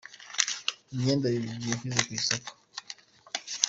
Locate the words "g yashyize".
1.59-2.01